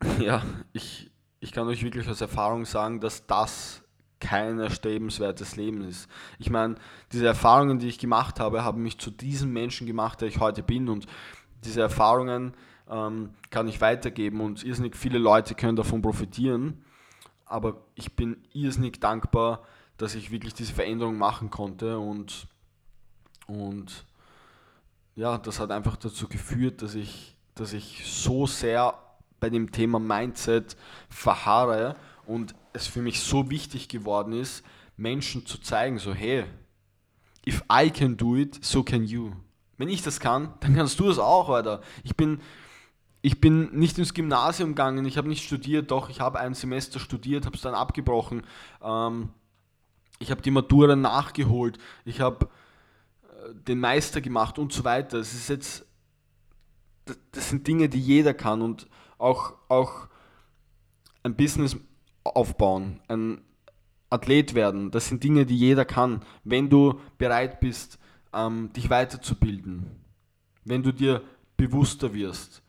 ja, 0.20 0.42
ich, 0.72 1.10
ich 1.40 1.52
kann 1.52 1.66
euch 1.66 1.82
wirklich 1.82 2.08
aus 2.08 2.20
Erfahrung 2.20 2.64
sagen, 2.64 3.00
dass 3.00 3.26
das 3.26 3.82
kein 4.20 4.58
erstrebenswertes 4.58 5.56
Leben 5.56 5.82
ist. 5.82 6.08
Ich 6.38 6.50
meine, 6.50 6.76
diese 7.12 7.26
Erfahrungen, 7.26 7.78
die 7.78 7.88
ich 7.88 7.98
gemacht 7.98 8.40
habe, 8.40 8.64
haben 8.64 8.82
mich 8.82 8.98
zu 8.98 9.10
diesem 9.10 9.52
Menschen 9.52 9.86
gemacht, 9.86 10.20
der 10.20 10.28
ich 10.28 10.40
heute 10.40 10.62
bin 10.62 10.88
und 10.88 11.06
diese 11.66 11.80
Erfahrungen 11.82 12.54
ähm, 12.88 13.30
kann 13.50 13.68
ich 13.68 13.80
weitergeben 13.80 14.40
und 14.40 14.64
irrsinnig 14.64 14.96
viele 14.96 15.18
Leute 15.18 15.54
können 15.54 15.76
davon 15.76 16.02
profitieren. 16.02 16.84
Aber 17.44 17.82
ich 17.94 18.14
bin 18.14 18.36
irrsinnig 18.52 19.00
dankbar, 19.00 19.62
dass 19.96 20.14
ich 20.14 20.30
wirklich 20.30 20.54
diese 20.54 20.72
Veränderung 20.72 21.16
machen 21.16 21.50
konnte 21.50 21.98
und, 21.98 22.48
und 23.46 24.04
ja, 25.14 25.38
das 25.38 25.60
hat 25.60 25.70
einfach 25.70 25.96
dazu 25.96 26.28
geführt, 26.28 26.82
dass 26.82 26.94
ich, 26.94 27.36
dass 27.54 27.72
ich 27.72 28.02
so 28.04 28.46
sehr 28.46 28.94
bei 29.40 29.48
dem 29.48 29.72
Thema 29.72 29.98
Mindset 29.98 30.76
verharre 31.08 31.96
und 32.26 32.54
es 32.72 32.86
für 32.86 33.00
mich 33.00 33.20
so 33.20 33.48
wichtig 33.50 33.88
geworden 33.88 34.32
ist, 34.32 34.64
Menschen 34.96 35.46
zu 35.46 35.58
zeigen, 35.58 35.98
so 35.98 36.12
hey, 36.12 36.44
if 37.46 37.62
I 37.70 37.90
can 37.90 38.16
do 38.16 38.36
it, 38.36 38.62
so 38.64 38.82
can 38.82 39.04
you. 39.04 39.32
Wenn 39.78 39.88
ich 39.88 40.02
das 40.02 40.20
kann, 40.20 40.54
dann 40.60 40.74
kannst 40.74 40.98
du 41.00 41.08
das 41.08 41.18
auch, 41.18 41.48
Alter. 41.48 41.80
Ich 42.02 42.16
bin, 42.16 42.40
ich 43.22 43.40
bin 43.40 43.76
nicht 43.78 43.98
ins 43.98 44.14
Gymnasium 44.14 44.70
gegangen, 44.70 45.04
ich 45.04 45.18
habe 45.18 45.28
nicht 45.28 45.44
studiert, 45.44 45.90
doch, 45.90 46.08
ich 46.08 46.20
habe 46.20 46.38
ein 46.38 46.54
Semester 46.54 46.98
studiert, 46.98 47.46
habe 47.46 47.56
es 47.56 47.62
dann 47.62 47.74
abgebrochen. 47.74 48.42
Ähm, 48.82 49.30
ich 50.18 50.30
habe 50.30 50.42
die 50.42 50.50
Matura 50.50 50.96
nachgeholt, 50.96 51.78
ich 52.04 52.20
habe 52.20 52.48
äh, 53.24 53.54
den 53.54 53.80
Meister 53.80 54.20
gemacht 54.20 54.58
und 54.58 54.72
so 54.72 54.84
weiter. 54.84 55.18
Es 55.18 55.34
ist 55.34 55.48
jetzt, 55.48 55.86
das, 57.04 57.18
das 57.32 57.50
sind 57.50 57.66
Dinge, 57.66 57.88
die 57.88 58.00
jeder 58.00 58.32
kann 58.32 58.62
und 58.62 58.88
auch, 59.18 59.54
auch 59.68 60.08
ein 61.22 61.36
Business 61.36 61.76
aufbauen, 62.24 63.00
ein 63.08 63.42
Athlet 64.08 64.54
werden, 64.54 64.90
das 64.90 65.08
sind 65.08 65.24
Dinge, 65.24 65.46
die 65.46 65.56
jeder 65.56 65.84
kann, 65.84 66.22
wenn 66.44 66.70
du 66.70 67.00
bereit 67.18 67.60
bist, 67.60 67.98
ähm, 68.36 68.72
dich 68.74 68.90
weiterzubilden, 68.90 69.86
wenn 70.64 70.82
du 70.82 70.92
dir 70.92 71.22
bewusster 71.56 72.12
wirst, 72.12 72.62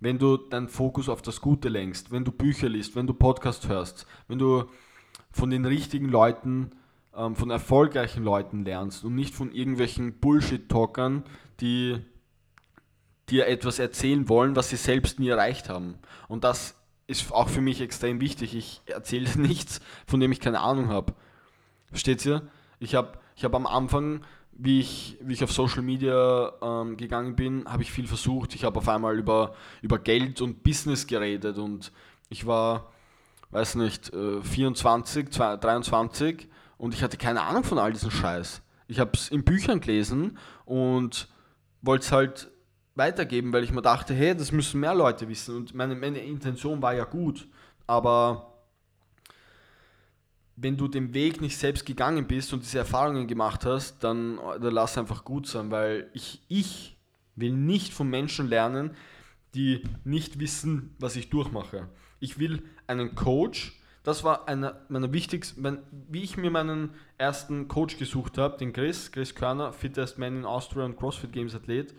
wenn 0.00 0.18
du 0.18 0.36
deinen 0.36 0.68
Fokus 0.68 1.08
auf 1.08 1.22
das 1.22 1.40
Gute 1.40 1.68
lenkst, 1.68 2.10
wenn 2.10 2.24
du 2.24 2.32
Bücher 2.32 2.68
liest, 2.68 2.96
wenn 2.96 3.06
du 3.06 3.14
Podcast 3.14 3.68
hörst, 3.68 4.06
wenn 4.28 4.38
du 4.38 4.64
von 5.30 5.50
den 5.50 5.64
richtigen 5.64 6.08
Leuten, 6.08 6.72
ähm, 7.14 7.36
von 7.36 7.50
erfolgreichen 7.50 8.24
Leuten 8.24 8.64
lernst 8.64 9.04
und 9.04 9.14
nicht 9.14 9.34
von 9.34 9.52
irgendwelchen 9.52 10.18
Bullshit-Talkern, 10.20 11.24
die 11.60 11.98
dir 13.28 13.46
etwas 13.46 13.78
erzählen 13.78 14.28
wollen, 14.28 14.56
was 14.56 14.70
sie 14.70 14.76
selbst 14.76 15.18
nie 15.18 15.28
erreicht 15.28 15.68
haben. 15.68 15.94
Und 16.28 16.44
das 16.44 16.76
ist 17.06 17.32
auch 17.32 17.48
für 17.48 17.60
mich 17.60 17.80
extrem 17.80 18.20
wichtig. 18.20 18.54
Ich 18.54 18.82
erzähle 18.86 19.28
nichts, 19.38 19.80
von 20.06 20.20
dem 20.20 20.32
ich 20.32 20.40
keine 20.40 20.60
Ahnung 20.60 20.88
habe. 20.88 21.14
Versteht 21.88 22.24
ihr? 22.24 22.48
Ich 22.78 22.94
habe 22.94 23.18
ich 23.36 23.44
hab 23.44 23.54
am 23.54 23.66
Anfang, 23.66 24.24
wie 24.56 24.80
ich, 24.80 25.18
wie 25.20 25.32
ich 25.32 25.44
auf 25.44 25.52
Social 25.52 25.82
Media 25.82 26.52
ähm, 26.62 26.96
gegangen 26.96 27.36
bin, 27.36 27.64
habe 27.66 27.82
ich 27.82 27.90
viel 27.90 28.06
versucht. 28.06 28.54
Ich 28.54 28.64
habe 28.64 28.78
auf 28.78 28.88
einmal 28.88 29.18
über, 29.18 29.54
über 29.82 29.98
Geld 29.98 30.40
und 30.40 30.62
Business 30.62 31.06
geredet 31.06 31.58
und 31.58 31.92
ich 32.28 32.46
war, 32.46 32.92
weiß 33.50 33.76
nicht, 33.76 34.10
24, 34.10 35.28
23 35.28 36.48
und 36.78 36.94
ich 36.94 37.02
hatte 37.02 37.16
keine 37.16 37.42
Ahnung 37.42 37.64
von 37.64 37.78
all 37.78 37.92
diesem 37.92 38.10
Scheiß. 38.10 38.62
Ich 38.86 38.98
habe 39.00 39.12
es 39.14 39.28
in 39.28 39.44
Büchern 39.44 39.80
gelesen 39.80 40.38
und 40.64 41.28
wollte 41.82 42.04
es 42.04 42.12
halt 42.12 42.50
weitergeben, 42.94 43.52
weil 43.52 43.64
ich 43.64 43.72
mir 43.72 43.82
dachte, 43.82 44.14
hey, 44.14 44.36
das 44.36 44.52
müssen 44.52 44.80
mehr 44.80 44.94
Leute 44.94 45.28
wissen. 45.28 45.56
Und 45.56 45.74
meine, 45.74 45.94
meine 45.94 46.18
Intention 46.18 46.80
war 46.82 46.94
ja 46.94 47.04
gut. 47.04 47.48
Aber 47.86 48.53
wenn 50.56 50.76
du 50.76 50.88
den 50.88 51.14
Weg 51.14 51.40
nicht 51.40 51.56
selbst 51.56 51.84
gegangen 51.84 52.26
bist 52.26 52.52
und 52.52 52.62
diese 52.62 52.78
Erfahrungen 52.78 53.26
gemacht 53.26 53.64
hast, 53.64 54.04
dann, 54.04 54.38
dann 54.60 54.72
lass 54.72 54.96
einfach 54.96 55.24
gut 55.24 55.46
sein, 55.46 55.70
weil 55.70 56.10
ich, 56.12 56.42
ich 56.48 56.96
will 57.34 57.52
nicht 57.52 57.92
von 57.92 58.08
Menschen 58.08 58.48
lernen, 58.48 58.96
die 59.54 59.82
nicht 60.04 60.38
wissen, 60.38 60.94
was 60.98 61.16
ich 61.16 61.30
durchmache. 61.30 61.88
Ich 62.20 62.38
will 62.38 62.62
einen 62.86 63.14
Coach, 63.14 63.80
das 64.02 64.22
war 64.22 64.48
einer 64.48 64.80
meiner 64.88 65.12
wichtigsten, 65.12 65.62
mein, 65.62 65.78
wie 66.08 66.22
ich 66.22 66.36
mir 66.36 66.50
meinen 66.50 66.90
ersten 67.18 67.68
Coach 67.68 67.96
gesucht 67.96 68.38
habe, 68.38 68.58
den 68.58 68.72
Chris, 68.72 69.10
Chris 69.10 69.34
Körner, 69.34 69.72
Fittest 69.72 70.18
Man 70.18 70.38
in 70.38 70.44
Austria 70.44 70.84
und 70.84 70.96
CrossFit 70.96 71.32
Games 71.32 71.54
Athlet, 71.54 71.94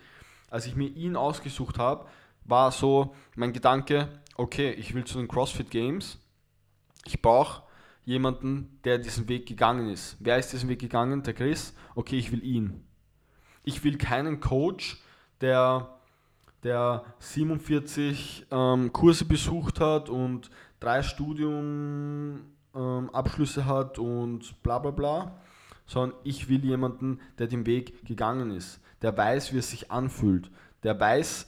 als 0.50 0.66
ich 0.68 0.76
mir 0.76 0.88
ihn 0.88 1.16
ausgesucht 1.16 1.78
habe, 1.78 2.08
war 2.46 2.72
so 2.72 3.16
mein 3.36 3.54
Gedanke, 3.54 4.08
okay, 4.36 4.72
ich 4.72 4.94
will 4.94 5.04
zu 5.04 5.18
den 5.18 5.28
CrossFit 5.28 5.72
Games, 5.72 6.20
ich 7.06 7.22
brauche 7.22 7.65
jemanden, 8.06 8.80
der 8.84 8.98
diesen 8.98 9.28
Weg 9.28 9.48
gegangen 9.48 9.90
ist. 9.90 10.18
Wer 10.20 10.38
ist 10.38 10.54
diesen 10.54 10.70
Weg 10.70 10.80
gegangen? 10.80 11.24
Der 11.24 11.34
Chris. 11.34 11.74
Okay, 11.96 12.18
ich 12.18 12.32
will 12.32 12.44
ihn. 12.44 12.84
Ich 13.64 13.84
will 13.84 13.98
keinen 13.98 14.40
Coach, 14.40 15.02
der, 15.42 15.98
der 16.64 17.04
47 17.20 18.48
ähm, 18.52 18.94
Kurse 18.94 19.26
besucht 19.26 19.80
hat 19.80 20.10
und 20.10 20.52
drei 20.80 21.02
Studiumabschlüsse 21.02 23.62
ähm, 23.62 23.66
hat 23.66 24.00
und 24.00 24.62
bla 24.62 24.80
bla 24.80 24.92
bla, 24.92 25.40
sondern 25.88 26.18
ich 26.24 26.48
will 26.48 26.64
jemanden, 26.64 27.20
der 27.40 27.48
den 27.48 27.66
Weg 27.66 28.06
gegangen 28.06 28.52
ist 28.52 28.80
der 29.06 29.16
weiß, 29.16 29.54
wie 29.54 29.60
es 29.60 29.70
sich 29.70 29.92
anfühlt, 29.92 30.50
der 30.82 31.00
weiß, 31.00 31.48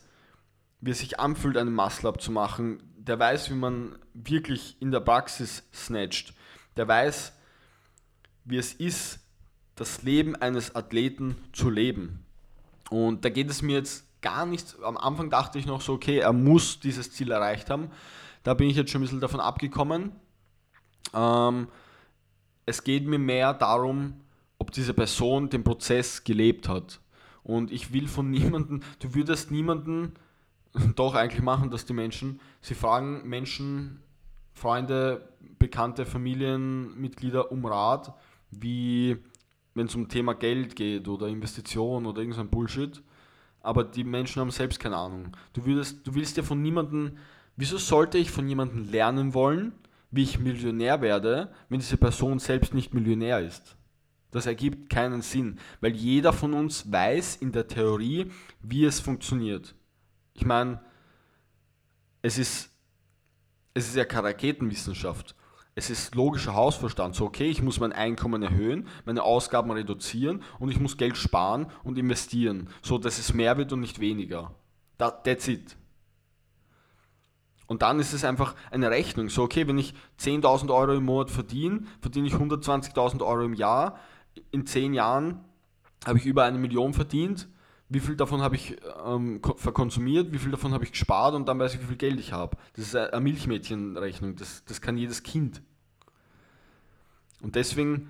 wie 0.82 0.92
es 0.92 1.00
sich 1.00 1.20
anfühlt, 1.20 1.58
einen 1.58 1.74
Muscle-Up 1.74 2.22
zu 2.22 2.32
machen, 2.32 2.84
der 2.98 3.18
weiß, 3.18 3.50
wie 3.50 3.56
man 3.56 3.98
wirklich 4.14 4.80
in 4.80 4.92
der 4.92 5.00
Praxis 5.00 5.68
snatcht, 5.74 6.36
der 6.78 6.88
weiß, 6.88 7.34
wie 8.46 8.58
es 8.58 8.74
ist, 8.74 9.20
das 9.76 10.04
Leben 10.04 10.36
eines 10.36 10.76
Athleten 10.76 11.36
zu 11.54 11.70
leben. 11.70 12.26
Und 12.90 13.26
da 13.26 13.30
geht 13.30 13.50
es 13.50 13.62
mir 13.62 13.78
jetzt 13.78 14.06
gar 14.22 14.46
nicht, 14.46 14.76
am 14.82 14.98
Anfang 14.98 15.30
dachte 15.30 15.60
ich 15.60 15.66
noch 15.66 15.82
so, 15.82 15.94
okay, 15.94 16.20
er 16.20 16.34
muss 16.34 16.80
dieses 16.80 17.12
Ziel 17.12 17.32
erreicht 17.32 17.70
haben. 17.70 17.92
Da 18.44 18.54
bin 18.54 18.70
ich 18.70 18.78
jetzt 18.78 18.92
schon 18.92 19.02
ein 19.02 19.04
bisschen 19.04 19.20
davon 19.20 19.40
abgekommen. 19.40 20.12
Ähm, 21.14 21.68
es 22.66 22.84
geht 22.84 23.06
mir 23.06 23.20
mehr 23.20 23.54
darum, 23.54 24.22
ob 24.58 24.72
diese 24.72 24.94
Person 24.94 25.50
den 25.50 25.64
Prozess 25.64 26.24
gelebt 26.24 26.68
hat. 26.68 27.00
Und 27.44 27.72
ich 27.72 27.94
will 27.94 28.08
von 28.08 28.30
niemandem, 28.32 28.82
du 29.00 29.14
würdest 29.14 29.52
niemanden 29.52 30.14
doch 30.96 31.16
eigentlich 31.16 31.44
machen, 31.44 31.70
dass 31.70 31.86
die 31.86 31.94
Menschen, 31.94 32.40
sie 32.62 32.76
fragen 32.76 33.28
Menschen, 33.28 34.02
Freunde, 34.58 35.30
bekannte 35.60 36.06
Familienmitglieder 36.06 37.52
um 37.52 37.66
Rat, 37.66 38.14
wie 38.50 39.18
wenn 39.76 39.86
es 39.86 39.96
um 39.96 40.10
Thema 40.10 40.34
Geld 40.34 40.76
geht 40.76 41.08
oder 41.08 41.28
Investition 41.28 42.08
oder 42.08 42.22
irgendein 42.22 42.50
Bullshit. 42.50 43.02
Aber 43.62 43.84
die 43.84 44.04
Menschen 44.04 44.40
haben 44.40 44.50
selbst 44.50 44.80
keine 44.80 44.98
Ahnung. 44.98 45.36
Du, 45.54 45.66
würdest, 45.66 46.06
du 46.08 46.16
willst 46.16 46.38
ja 46.38 46.44
von 46.44 46.62
niemandem, 46.62 47.18
wieso 47.56 47.78
sollte 47.78 48.18
ich 48.18 48.32
von 48.32 48.48
jemandem 48.48 48.90
lernen 48.90 49.34
wollen, 49.34 49.74
wie 50.10 50.24
ich 50.24 50.40
Millionär 50.40 51.02
werde, 51.02 51.52
wenn 51.70 51.80
diese 51.80 51.98
Person 51.98 52.40
selbst 52.40 52.74
nicht 52.74 52.94
Millionär 52.94 53.40
ist? 53.40 53.76
Das 54.32 54.48
ergibt 54.48 54.90
keinen 54.90 55.22
Sinn, 55.22 55.60
weil 55.82 55.96
jeder 55.96 56.34
von 56.34 56.54
uns 56.54 56.92
weiß 56.92 57.38
in 57.38 57.52
der 57.52 57.68
Theorie, 57.68 58.32
wie 58.62 58.86
es 58.86 59.00
funktioniert. 59.00 59.76
Ich 60.34 60.46
meine, 60.46 60.82
es 62.22 62.38
ist, 62.38 62.72
es 63.78 63.88
ist 63.88 63.96
ja 63.96 64.06
keine 64.06 64.30
Raketenwissenschaft. 64.30 65.36
Es 65.76 65.92
ist 65.92 66.16
logischer 66.16 66.56
Hausverstand. 66.56 67.16
So, 67.16 67.26
okay, 67.26 67.48
ich 67.48 67.62
muss 67.62 67.80
mein 67.80 67.94
Einkommen 67.94 68.42
erhöhen, 68.42 68.88
meine 69.06 69.22
Ausgaben 69.22 69.70
reduzieren 69.70 70.42
und 70.58 70.72
ich 70.72 70.80
muss 70.80 70.98
Geld 70.98 71.18
sparen 71.18 71.68
und 71.84 72.00
investieren, 72.00 72.70
so 72.82 72.98
dass 72.98 73.20
es 73.20 73.36
mehr 73.36 73.58
wird 73.58 73.72
und 73.72 73.82
nicht 73.82 74.00
weniger. 74.00 74.56
That, 74.98 75.24
that's 75.24 75.48
it. 75.48 75.78
Und 77.68 77.84
dann 77.84 78.00
ist 78.00 78.14
es 78.14 78.24
einfach 78.24 78.56
eine 78.72 78.90
Rechnung. 78.90 79.30
So, 79.30 79.44
okay, 79.44 79.68
wenn 79.68 79.78
ich 79.78 79.94
10.000 80.20 80.74
Euro 80.74 80.94
im 80.94 81.06
Monat 81.06 81.30
verdiene, 81.30 81.84
verdiene 82.02 82.28
ich 82.28 82.34
120.000 82.34 83.24
Euro 83.24 83.44
im 83.44 83.54
Jahr. 83.54 84.00
In 84.50 84.66
10 84.66 84.96
Jahren 84.96 85.44
habe 86.06 86.18
ich 86.18 86.26
über 86.26 86.46
eine 86.46 86.58
Million 86.58 86.96
verdient. 86.96 87.48
Wie 87.90 88.02
viel 88.02 88.16
davon 88.16 88.42
habe 88.42 88.56
ich 88.56 88.76
ähm, 89.06 89.42
verkonsumiert, 89.56 90.34
wie 90.34 90.40
viel 90.40 90.52
davon 90.52 90.74
habe 90.74 90.84
ich 90.84 90.92
gespart 90.92 91.36
und 91.36 91.48
dann 91.48 91.58
weiß 91.58 91.76
ich, 91.76 91.82
wie 91.82 91.86
viel 91.86 91.98
Geld 91.98 92.20
ich 92.20 92.34
habe. 92.34 92.58
Das 92.74 92.86
ist 92.86 92.96
eine 92.96 93.22
Milchmädchenrechnung, 93.22 94.36
das, 94.36 94.66
das 94.66 94.82
kann 94.82 94.98
jedes 94.98 95.24
Kind. 95.24 95.62
Und 97.42 97.56
deswegen 97.56 98.10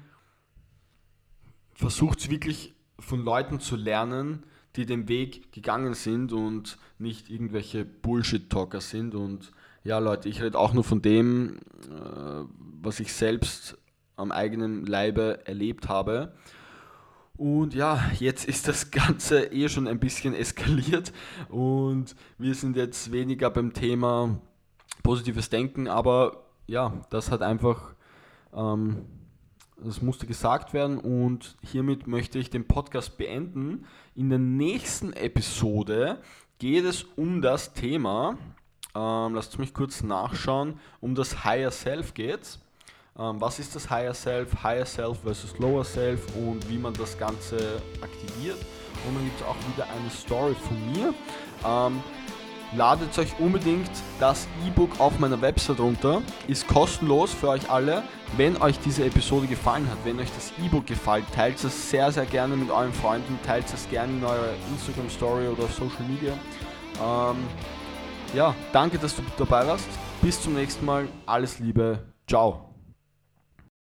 versucht 1.73 2.19
es 2.19 2.29
wirklich 2.29 2.73
von 2.99 3.23
Leuten 3.23 3.59
zu 3.59 3.75
lernen, 3.75 4.43
die 4.75 4.85
den 4.85 5.07
Weg 5.07 5.51
gegangen 5.51 5.93
sind 5.93 6.33
und 6.33 6.77
nicht 6.97 7.29
irgendwelche 7.29 7.85
Bullshit-Talker 7.85 8.81
sind. 8.81 9.15
Und 9.15 9.51
ja, 9.83 9.99
Leute, 9.99 10.29
ich 10.29 10.41
rede 10.41 10.57
auch 10.57 10.73
nur 10.73 10.83
von 10.83 11.01
dem, 11.01 11.57
äh, 11.57 12.43
was 12.81 12.99
ich 12.99 13.13
selbst 13.13 13.77
am 14.15 14.31
eigenen 14.31 14.85
Leibe 14.85 15.45
erlebt 15.45 15.87
habe. 15.87 16.33
Und 17.37 17.75
ja, 17.75 18.09
jetzt 18.19 18.45
ist 18.45 18.67
das 18.67 18.89
Ganze 18.91 19.45
eh 19.51 19.69
schon 19.69 19.87
ein 19.87 19.99
bisschen 19.99 20.33
eskaliert. 20.33 21.13
Und 21.49 22.15
wir 22.37 22.55
sind 22.55 22.75
jetzt 22.75 23.11
weniger 23.11 23.49
beim 23.49 23.73
Thema 23.73 24.39
positives 25.03 25.49
Denken, 25.49 25.87
aber 25.87 26.43
ja, 26.65 26.93
das 27.09 27.31
hat 27.31 27.41
einfach 27.41 27.93
ähm, 28.53 29.05
das 29.77 30.01
musste 30.01 30.25
gesagt 30.25 30.73
werden. 30.73 30.97
Und 30.97 31.55
hiermit 31.61 32.07
möchte 32.07 32.39
ich 32.39 32.49
den 32.49 32.67
Podcast 32.67 33.17
beenden. 33.17 33.85
In 34.15 34.29
der 34.29 34.39
nächsten 34.39 35.13
Episode 35.13 36.19
geht 36.57 36.85
es 36.85 37.03
um 37.03 37.41
das 37.41 37.73
Thema, 37.73 38.37
ähm, 38.95 39.35
lasst 39.35 39.59
mich 39.59 39.75
kurz 39.75 40.01
nachschauen, 40.01 40.79
um 40.99 41.13
das 41.13 41.45
Higher 41.45 41.69
Self 41.69 42.15
geht 42.15 42.59
ähm, 42.59 42.66
was 43.17 43.59
ist 43.59 43.75
das 43.75 43.89
Higher 43.89 44.13
Self, 44.13 44.63
Higher 44.63 44.85
Self 44.85 45.19
versus 45.23 45.57
Lower 45.57 45.83
Self 45.83 46.21
und 46.35 46.67
wie 46.69 46.77
man 46.77 46.93
das 46.93 47.17
Ganze 47.17 47.81
aktiviert. 48.01 48.57
Und 49.07 49.15
dann 49.15 49.23
gibt 49.25 49.39
es 49.39 49.45
auch 49.45 49.55
wieder 49.73 49.87
eine 49.89 50.09
Story 50.09 50.55
von 50.55 50.91
mir. 50.91 51.13
Ähm, 51.65 52.01
ladet 52.75 53.17
euch 53.17 53.39
unbedingt 53.39 53.89
das 54.19 54.47
E-Book 54.65 54.99
auf 54.99 55.17
meiner 55.19 55.41
Website 55.41 55.79
runter. 55.79 56.21
Ist 56.47 56.67
kostenlos 56.67 57.33
für 57.33 57.49
euch 57.49 57.69
alle. 57.69 58.03
Wenn 58.35 58.61
euch 58.61 58.79
diese 58.79 59.05
Episode 59.05 59.47
gefallen 59.47 59.89
hat, 59.89 59.97
wenn 60.03 60.19
euch 60.19 60.31
das 60.35 60.51
E-Book 60.63 60.85
gefällt, 60.85 61.25
teilt 61.33 61.63
es 61.63 61.89
sehr, 61.89 62.11
sehr 62.11 62.25
gerne 62.25 62.55
mit 62.55 62.69
euren 62.69 62.93
Freunden, 62.93 63.39
teilt 63.45 63.65
es 63.73 63.89
gerne 63.89 64.13
in 64.13 64.23
eurer 64.23 64.53
Instagram 64.71 65.09
Story 65.09 65.47
oder 65.47 65.67
Social 65.67 66.05
Media. 66.07 66.33
Ähm, 67.01 67.37
ja, 68.33 68.53
danke, 68.73 68.97
dass 68.97 69.15
du 69.15 69.21
dabei 69.37 69.65
warst. 69.65 69.87
Bis 70.21 70.41
zum 70.41 70.55
nächsten 70.55 70.85
Mal. 70.85 71.07
Alles 71.25 71.59
Liebe. 71.59 71.99
Ciao. 72.27 72.66